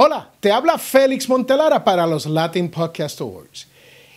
Hola, 0.00 0.30
te 0.38 0.52
habla 0.52 0.78
Félix 0.78 1.28
Montelara 1.28 1.82
para 1.82 2.06
los 2.06 2.24
Latin 2.24 2.70
Podcast 2.70 3.20
Awards. 3.20 3.66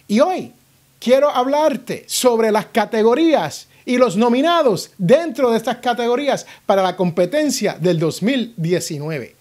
Y 0.08 0.20
hoy 0.20 0.52
quiero 1.00 1.28
hablarte 1.28 2.04
sobre 2.08 2.52
las 2.52 2.68
categorías 2.68 3.68
y 3.84 3.98
los 3.98 4.16
nominados 4.16 4.92
dentro 5.00 5.50
de 5.50 5.58
estas 5.58 5.78
categorías 5.78 6.46
para 6.68 6.84
la 6.84 6.96
competencia 6.96 7.78
del 7.80 7.98
2019. 7.98 9.36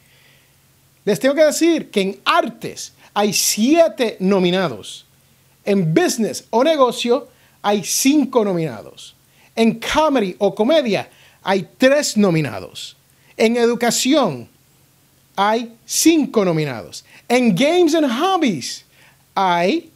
Les 1.05 1.21
tengo 1.21 1.35
que 1.35 1.45
decir 1.45 1.91
que 1.91 2.01
en 2.01 2.21
artes 2.25 2.95
hay 3.13 3.35
siete 3.35 4.17
nominados. 4.21 5.05
En 5.63 5.93
business 5.93 6.47
o 6.49 6.65
negocio 6.65 7.29
hay 7.61 7.85
cinco 7.85 8.47
nominados. 8.47 9.15
En 9.55 9.79
comedy 9.79 10.37
o 10.39 10.55
comedia 10.55 11.07
hay 11.43 11.69
tres 11.77 12.17
nominados. 12.17 12.97
En 13.37 13.59
educación 13.59 14.49
hay 15.43 15.75
cinco 15.87 16.45
nominados. 16.45 17.03
En 17.27 17.55
Games 17.55 17.95
and 17.95 18.07
Hobbies 18.13 18.85
hay 19.35 19.91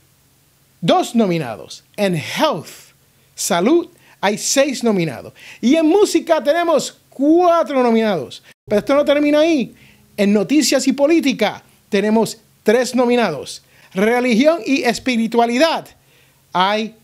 dos 0.81 1.15
nominados. 1.15 1.85
En 1.99 2.15
Health, 2.15 2.95
Salud, 3.35 3.89
hay 4.23 4.39
seis 4.39 4.83
nominados. 4.83 5.35
Y 5.61 5.77
en 5.77 5.85
música 5.85 6.43
tenemos 6.43 6.97
cuatro 7.11 7.83
nominados. 7.83 8.43
Pero 8.65 8.79
esto 8.79 8.95
no 8.95 9.05
termina 9.05 9.41
ahí. 9.41 9.75
En 10.17 10.33
Noticias 10.33 10.89
y 10.89 10.95
Política 10.95 11.63
tenemos 11.91 12.39
tres 12.63 12.95
nominados. 12.95 13.63
Religión 13.93 14.61
y 14.65 14.83
Espiritualidad 14.85 15.87
hay 16.55 16.95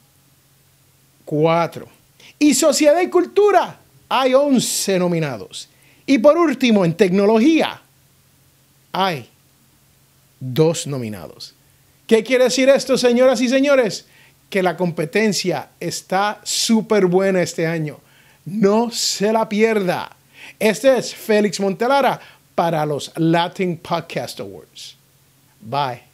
cuatro. 1.26 1.88
Y 2.38 2.54
Sociedad 2.54 3.02
y 3.02 3.08
Cultura 3.08 3.78
hay 4.08 4.32
once 4.32 4.98
nominados. 4.98 5.68
Y 6.06 6.16
por 6.16 6.38
último, 6.38 6.86
en 6.86 6.94
Tecnología 6.94 7.82
hay 8.92 9.28
dos 10.38 10.86
nominados. 10.86 11.54
¿Qué 12.06 12.24
quiere 12.24 12.44
decir 12.44 12.68
esto, 12.68 12.98
señoras 12.98 13.40
y 13.40 13.48
señores? 13.48 14.06
Que 14.48 14.62
la 14.62 14.76
competencia 14.76 15.70
está 15.78 16.40
súper 16.42 17.06
buena 17.06 17.42
este 17.42 17.66
año. 17.66 18.00
No 18.44 18.90
se 18.90 19.32
la 19.32 19.48
pierda. 19.48 20.16
Este 20.58 20.98
es 20.98 21.14
Félix 21.14 21.60
Montelara 21.60 22.20
para 22.54 22.84
los 22.84 23.12
Latin 23.16 23.76
Podcast 23.76 24.40
Awards. 24.40 24.96
Bye. 25.60 26.09